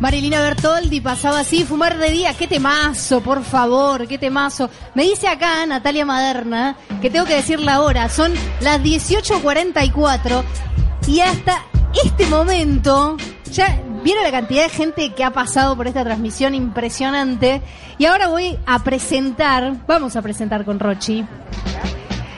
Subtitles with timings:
[0.00, 4.68] Marilina Bertoldi pasaba así, fumar de día, qué temazo, por favor, qué temazo.
[4.94, 10.42] Me dice acá Natalia Maderna que tengo que decir la hora, son las 18.44
[11.06, 11.62] y hasta
[12.04, 13.16] este momento
[13.50, 17.62] ya vieron la cantidad de gente que ha pasado por esta transmisión impresionante
[17.96, 21.24] y ahora voy a presentar, vamos a presentar con Rochi.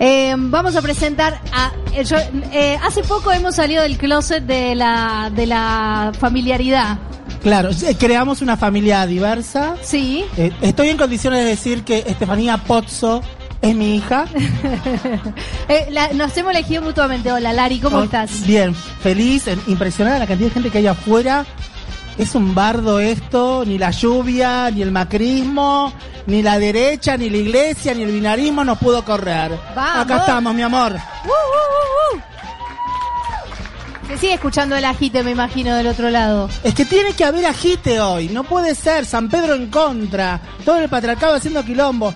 [0.00, 1.72] Eh, vamos a presentar a.
[1.92, 2.04] eh,
[2.52, 6.98] eh, hace poco hemos salido del closet de la, de la familiaridad.
[7.42, 9.76] Claro, eh, creamos una familia diversa.
[9.82, 10.24] Sí.
[10.36, 13.22] Eh, estoy en condiciones de decir que Estefanía Pozzo
[13.62, 14.26] es mi hija.
[15.68, 17.30] Eh, la- nos hemos elegido mutuamente.
[17.30, 18.46] Hola, Lari, ¿cómo Oh, estás?
[18.46, 21.44] Bien, feliz, impresionada la cantidad de gente que hay afuera.
[22.16, 25.92] Es un bardo esto, ni la lluvia, ni el macrismo,
[26.26, 29.52] ni la derecha, ni la iglesia, ni el binarismo nos pudo correr.
[29.76, 30.04] Vamos.
[30.04, 30.92] Acá estamos, mi amor.
[30.92, 32.20] ¡Uh, uh, uh, uh!
[34.08, 36.48] Se sigue escuchando el agite, me imagino, del otro lado.
[36.64, 40.78] Es que tiene que haber agite hoy, no puede ser San Pedro en contra, todo
[40.80, 42.10] el patriarcado haciendo quilombo.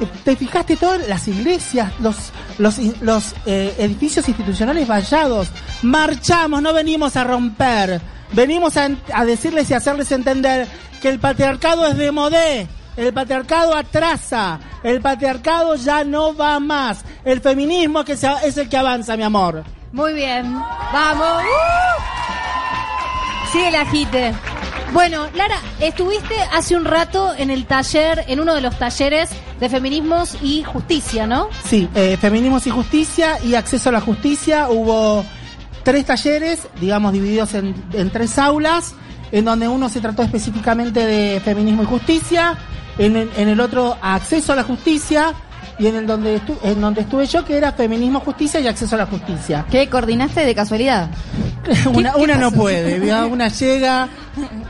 [0.00, 2.16] Eh, ¿Te fijaste todas las iglesias, los
[2.56, 5.48] los, los eh, edificios institucionales vallados?
[5.82, 8.00] Marchamos, no venimos a romper,
[8.32, 10.66] venimos a, en- a decirles y hacerles entender
[11.02, 12.66] que el patriarcado es de modé.
[12.96, 18.68] El patriarcado atrasa, el patriarcado ya no va más, el feminismo que se- es el
[18.68, 19.62] que avanza, mi amor.
[19.92, 20.54] Muy bien.
[20.92, 21.42] Vamos.
[21.42, 22.02] ¡Uh!
[23.52, 24.34] Sigue el agite.
[24.92, 29.30] Bueno, Lara, estuviste hace un rato en el taller, en uno de los talleres
[29.60, 31.48] de feminismos y justicia, ¿no?
[31.64, 34.68] Sí, eh, Feminismos y Justicia y Acceso a la Justicia.
[34.70, 35.24] Hubo
[35.82, 38.94] tres talleres, digamos, divididos en, en tres aulas,
[39.30, 42.56] en donde uno se trató específicamente de feminismo y justicia,
[42.96, 45.34] en en el otro acceso a la justicia,
[45.78, 48.94] y en el donde, estu- en donde estuve yo, que era feminismo, justicia y acceso
[48.96, 49.64] a la justicia.
[49.70, 51.08] ¿Qué coordinaste de casualidad?
[51.94, 54.08] una una no puede, una llega.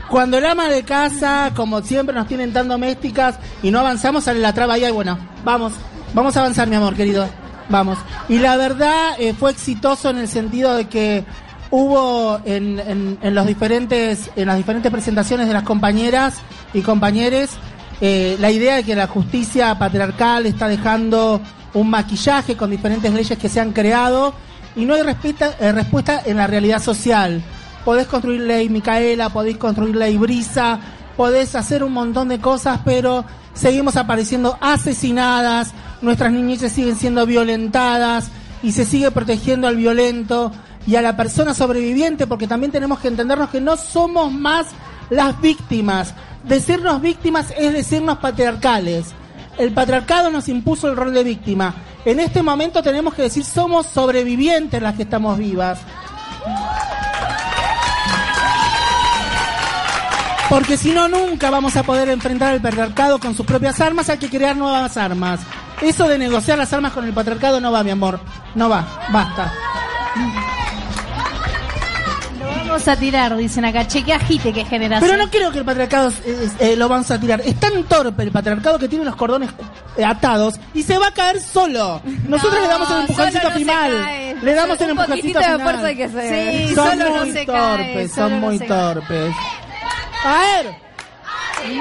[0.09, 4.39] Cuando el ama de casa, como siempre nos tienen tan domésticas y no avanzamos, sale
[4.39, 5.73] la traba y bueno, vamos,
[6.13, 7.27] vamos a avanzar, mi amor querido,
[7.69, 7.97] vamos.
[8.27, 11.23] Y la verdad eh, fue exitoso en el sentido de que
[11.71, 16.35] hubo en, en, en los diferentes, en las diferentes presentaciones de las compañeras
[16.73, 17.51] y compañeros
[18.01, 21.41] eh, la idea de que la justicia patriarcal está dejando
[21.73, 24.33] un maquillaje con diferentes leyes que se han creado
[24.75, 27.41] y no hay respuesta, eh, respuesta en la realidad social.
[27.83, 30.79] Podés construir ley Micaela, podéis construir ley Brisa,
[31.17, 38.29] podés hacer un montón de cosas, pero seguimos apareciendo asesinadas, nuestras niñeces siguen siendo violentadas
[38.63, 40.51] y se sigue protegiendo al violento
[40.87, 44.67] y a la persona sobreviviente, porque también tenemos que entendernos que no somos más
[45.09, 46.13] las víctimas.
[46.43, 49.13] Decirnos víctimas es decirnos patriarcales.
[49.57, 51.75] El patriarcado nos impuso el rol de víctima.
[52.05, 55.79] En este momento tenemos que decir somos sobrevivientes las que estamos vivas.
[60.49, 64.17] Porque si no, nunca vamos a poder enfrentar al patriarcado con sus propias armas, hay
[64.17, 65.41] que crear nuevas armas.
[65.79, 68.19] Eso de negociar las armas con el patriarcado no va, mi amor.
[68.55, 69.53] No va, basta.
[72.69, 73.87] Vamos a tirar, dicen acá.
[73.87, 75.09] Che, qué agite que generación.
[75.09, 77.41] Pero no creo que el patriarcado eh, eh, lo vamos a tirar.
[77.41, 79.49] Es tan torpe el patriarcado que tiene los cordones
[79.97, 82.01] eh, atados y se va a caer solo.
[82.27, 84.37] Nosotros No, le damos el empujoncito no se final.
[84.41, 85.61] Le damos el empujoncito de final.
[85.61, 86.67] fuerza hay que hacer.
[86.67, 88.77] Sí, son solo no muy se cae, torpes, solo son no muy se cae.
[88.93, 89.35] torpes.
[90.23, 90.89] A ver.
[91.69, 91.77] Y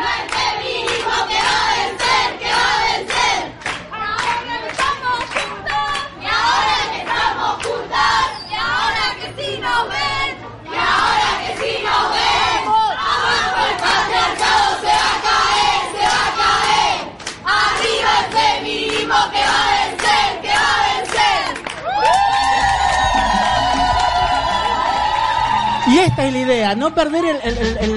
[26.09, 27.41] esta es la idea, no perder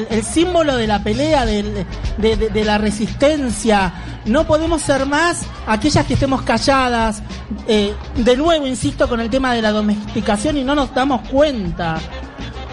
[0.09, 3.93] el, símbolo de la pelea, de la resistencia.
[4.25, 7.23] No podemos ser más aquellas que estemos calladas.
[7.67, 11.99] Eh, de nuevo, insisto, con el tema de la domesticación y no nos damos cuenta.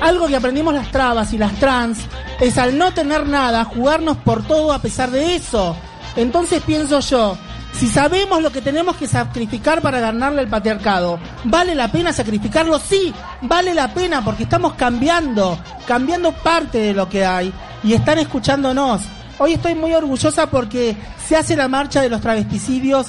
[0.01, 2.01] Algo que aprendimos las trabas y las trans
[2.41, 5.75] es al no tener nada, jugarnos por todo a pesar de eso.
[6.17, 7.39] Entonces pienso yo,
[7.79, 12.79] si sabemos lo que tenemos que sacrificar para ganarle al patriarcado, ¿vale la pena sacrificarlo?
[12.81, 17.53] Sí, vale la pena porque estamos cambiando, cambiando parte de lo que hay
[17.85, 19.03] y están escuchándonos.
[19.39, 23.07] Hoy estoy muy orgullosa porque se hace la marcha de los travesticidios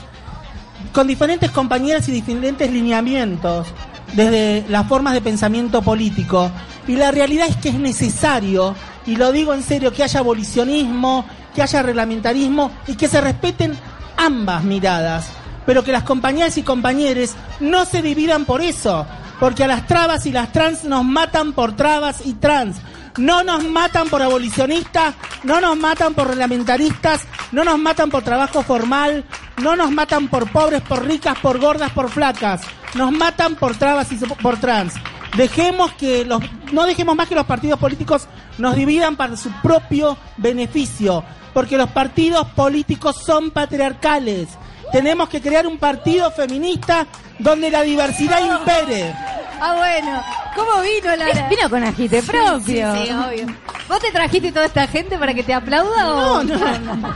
[0.93, 3.67] con diferentes compañeras y diferentes lineamientos
[4.13, 6.51] desde las formas de pensamiento político.
[6.87, 8.75] Y la realidad es que es necesario,
[9.07, 11.25] y lo digo en serio, que haya abolicionismo,
[11.55, 13.75] que haya reglamentarismo y que se respeten
[14.19, 15.27] ambas miradas.
[15.65, 19.05] Pero que las compañeras y compañeros no se dividan por eso,
[19.39, 22.77] porque a las trabas y las trans nos matan por trabas y trans.
[23.17, 25.13] No nos matan por abolicionistas,
[25.43, 27.21] no nos matan por reglamentaristas,
[27.51, 29.25] no nos matan por trabajo formal,
[29.61, 32.61] no nos matan por pobres, por ricas, por gordas, por flacas.
[32.95, 34.93] Nos matan por trabas y por trans.
[35.37, 36.41] Dejemos que los,
[36.71, 38.27] no dejemos más que los partidos políticos
[38.57, 41.23] nos dividan para su propio beneficio,
[41.53, 44.49] porque los partidos políticos son patriarcales.
[44.91, 47.05] Tenemos que crear un partido feminista
[47.37, 49.13] donde la diversidad impere.
[49.61, 50.23] Ah, bueno.
[50.55, 52.59] ¿Cómo vino la Vino con agite propio.
[52.65, 53.45] Sí, sí, obvio.
[53.87, 56.43] ¿Vos te trajiste toda esta gente para que te aplauda o...?
[56.43, 57.15] No, no.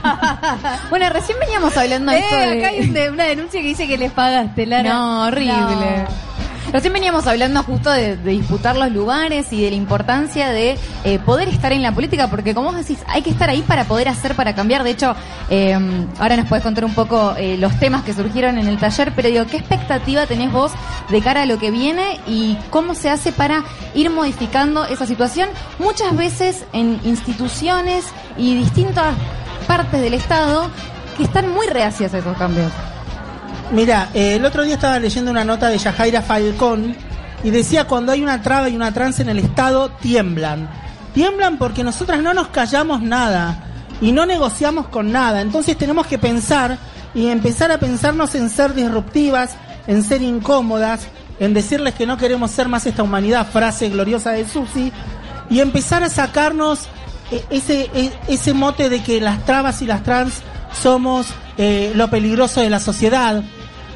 [0.90, 3.66] Bueno, recién veníamos hablando de esto Eh, de- acá hay un de- una denuncia que
[3.66, 4.88] dice que les pagaste, Lara.
[4.88, 6.06] No, horrible.
[6.72, 11.48] Recién veníamos hablando justo de, disputar los lugares y de la importancia de eh, poder
[11.48, 14.34] estar en la política, porque como vos decís, hay que estar ahí para poder hacer,
[14.34, 14.82] para cambiar.
[14.82, 15.14] De hecho,
[15.50, 15.78] eh,
[16.18, 19.28] ahora nos podés contar un poco eh, los temas que surgieron en el taller, pero
[19.28, 20.72] digo, ¿qué expectativa tenés vos
[21.10, 23.64] de cara a lo que viene y cómo se hace para
[23.94, 25.48] ir modificando esa situación?
[25.78, 28.04] Muchas veces en instituciones
[28.36, 29.14] y distintas
[29.66, 30.70] partes del Estado
[31.16, 32.72] que están muy reacias a esos cambios.
[33.72, 36.94] Mira, eh, el otro día estaba leyendo una nota de Yajaira Falcón
[37.42, 40.68] y decía cuando hay una traba y una trance en el Estado, tiemblan.
[41.12, 43.64] Tiemblan porque nosotras no nos callamos nada
[44.00, 45.40] y no negociamos con nada.
[45.40, 46.78] Entonces tenemos que pensar
[47.14, 49.56] y empezar a pensarnos en ser disruptivas,
[49.86, 51.06] en ser incómodas,
[51.40, 54.92] en decirles que no queremos ser más esta humanidad, frase gloriosa de Susi,
[55.50, 56.86] y empezar a sacarnos
[57.30, 60.42] eh, ese, eh, ese mote de que las trabas y las trans
[60.82, 63.42] somos eh, lo peligroso de la sociedad.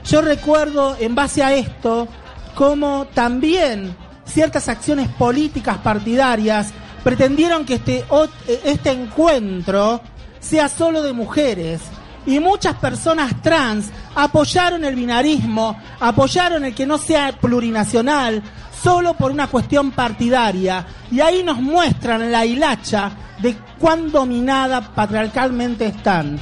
[0.05, 2.09] Yo recuerdo en base a esto
[2.55, 6.73] cómo también ciertas acciones políticas partidarias
[7.03, 10.01] pretendieron que este, eh, este encuentro
[10.41, 11.81] sea solo de mujeres.
[12.27, 18.43] Y muchas personas trans apoyaron el binarismo, apoyaron el que no sea plurinacional,
[18.83, 20.85] solo por una cuestión partidaria.
[21.11, 23.11] Y ahí nos muestran la hilacha
[23.41, 26.39] de cuán dominada patriarcalmente están.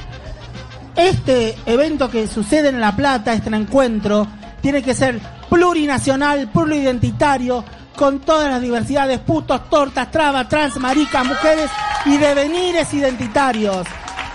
[0.97, 4.27] Este evento que sucede en La Plata, este encuentro,
[4.61, 7.63] tiene que ser plurinacional, pluridentitario,
[7.95, 11.69] con todas las diversidades, putos, tortas, trabas, trans, maricas, mujeres
[12.05, 13.85] y devenires identitarios.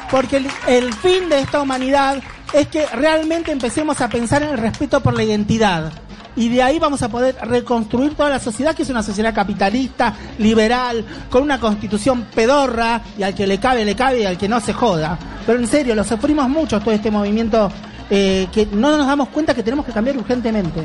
[0.09, 2.23] Porque el fin de esta humanidad
[2.53, 5.91] es que realmente empecemos a pensar en el respeto por la identidad.
[6.37, 10.15] Y de ahí vamos a poder reconstruir toda la sociedad, que es una sociedad capitalista,
[10.39, 14.49] liberal, con una constitución pedorra, y al que le cabe, le cabe, y al que
[14.49, 15.19] no se joda.
[15.47, 17.71] Pero en serio, lo sufrimos mucho todo este movimiento
[18.11, 20.83] eh, que no nos damos cuenta que tenemos que cambiar urgentemente.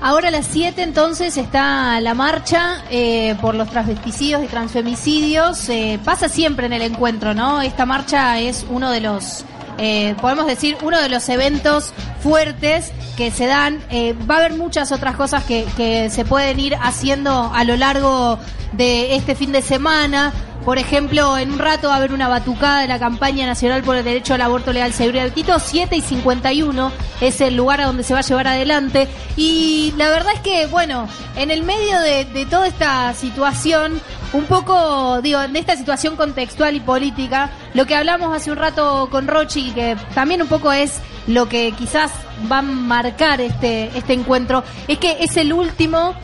[0.00, 5.68] Ahora a las 7 entonces está la marcha eh, por los transvesticidios y transfemicidios.
[5.70, 7.62] Eh, pasa siempre en el encuentro, ¿no?
[7.62, 9.44] Esta marcha es uno de los,
[9.78, 13.82] eh, podemos decir, uno de los eventos fuertes que se dan.
[13.90, 17.76] Eh, va a haber muchas otras cosas que, que se pueden ir haciendo a lo
[17.76, 18.38] largo
[18.72, 20.32] de este fin de semana.
[20.64, 23.96] Por ejemplo, en un rato va a haber una batucada de la campaña nacional por
[23.96, 25.58] el derecho al aborto legal, seguro y gratuito.
[25.60, 29.06] 7 y 51 es el lugar a donde se va a llevar adelante.
[29.36, 34.00] Y la verdad es que, bueno, en el medio de, de toda esta situación,
[34.32, 39.08] un poco, digo, de esta situación contextual y política, lo que hablamos hace un rato
[39.10, 42.10] con Rochi, que también un poco es lo que quizás
[42.50, 46.14] va a marcar este, este encuentro, es que es el último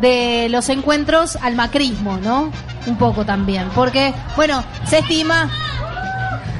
[0.00, 2.50] de los encuentros al macrismo, ¿no?
[2.86, 5.50] Un poco también, porque, bueno, se estima,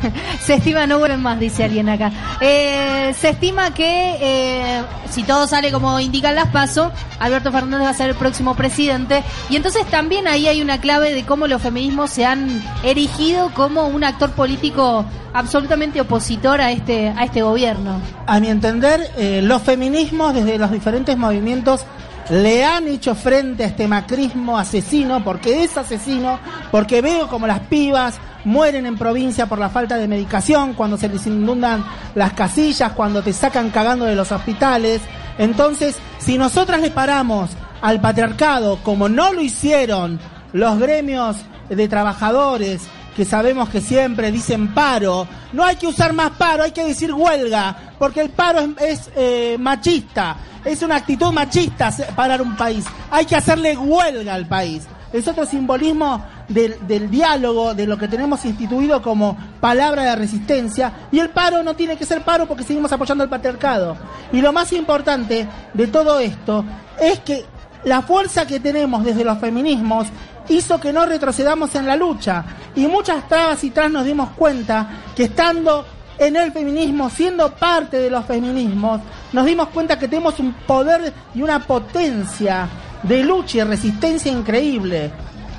[0.41, 5.47] se estima, no vuelven más, dice alguien acá, Eh, se estima que eh, si todo
[5.47, 9.87] sale como indican las pasos, Alberto Fernández va a ser el próximo presidente, y entonces
[9.87, 14.31] también ahí hay una clave de cómo los feminismos se han erigido como un actor
[14.31, 18.01] político absolutamente opositor a este, a este gobierno.
[18.27, 21.85] A mi entender, eh, los feminismos desde los diferentes movimientos
[22.31, 26.39] le han hecho frente a este macrismo asesino, porque es asesino,
[26.71, 31.09] porque veo como las pibas mueren en provincia por la falta de medicación, cuando se
[31.09, 31.85] les inundan
[32.15, 35.03] las casillas, cuando te sacan cagando de los hospitales.
[35.37, 37.51] Entonces, si nosotras le paramos
[37.83, 40.21] al patriarcado, como no lo hicieron
[40.53, 41.37] los gremios
[41.69, 42.87] de trabajadores,
[43.17, 47.13] que sabemos que siempre dicen paro, no hay que usar más paro, hay que decir
[47.13, 53.25] huelga, porque el paro es, eh, machista, es una actitud machista parar un país, hay
[53.25, 54.87] que hacerle huelga al país.
[55.13, 61.19] Es otro simbolismo del, diálogo, de lo que tenemos instituido como palabra de resistencia, y
[61.19, 63.97] el paro no tiene que ser paro porque seguimos apoyando al patriarcado.
[64.33, 66.65] Y lo más importante de todo esto
[67.01, 67.45] es que
[67.85, 70.09] la fuerza que tenemos desde los feminismos
[70.49, 72.45] hizo que no retrocedamos en la lucha.
[72.75, 75.85] Y muchas trabas y trans nos dimos cuenta que estando
[76.19, 79.01] en el feminismo, siendo parte de los feminismos,
[79.33, 82.69] nos dimos cuenta que tenemos un poder y una potencia
[83.03, 85.11] de lucha y resistencia increíble.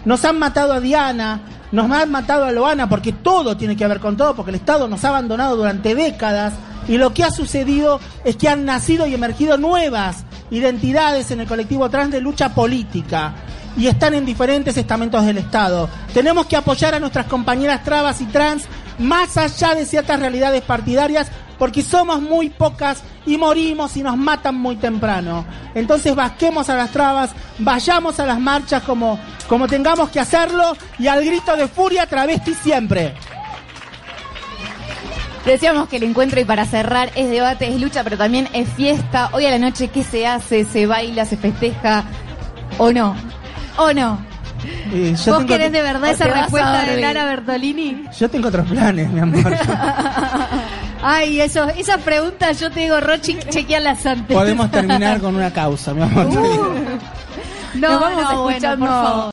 [0.08, 1.42] Nos han matado a Diana,
[1.74, 4.88] nos han matado a Loana, porque todo tiene que ver con todo, porque el Estado
[4.88, 6.54] nos ha abandonado durante décadas.
[6.88, 11.48] Y lo que ha sucedido es que han nacido y emergido nuevas identidades en el
[11.48, 13.34] colectivo trans de lucha política
[13.76, 15.90] y están en diferentes estamentos del Estado.
[16.14, 18.64] Tenemos que apoyar a nuestras compañeras trabas y trans
[19.00, 24.56] más allá de ciertas realidades partidarias porque somos muy pocas y morimos y nos matan
[24.56, 25.46] muy temprano.
[25.76, 31.08] Entonces vasquemos a las trabas, vayamos a las marchas como, como tengamos que hacerlo y
[31.08, 33.14] al grito de furia travesti siempre.
[35.46, 39.30] Decíamos que el encuentro y para cerrar es debate, es lucha, pero también es fiesta.
[39.32, 40.66] Hoy a la noche, ¿qué se hace?
[40.66, 41.24] ¿Se baila?
[41.26, 42.04] ¿Se festeja?
[42.78, 43.16] ¿O no?
[43.78, 44.20] ¿O no?
[44.92, 47.00] Eh, yo ¿Vos tengo- querés de verdad esa respuesta de.
[47.00, 48.04] Lara Bertolini?
[48.20, 49.56] Yo tengo otros planes, mi amor.
[51.02, 54.36] Ay, eso, esas preguntas yo te digo, Rochi, chequealas antes.
[54.36, 56.28] Podemos terminar con una causa, mi amor.
[57.74, 59.26] No, Nos vamos no, bueno, escuchando por favor.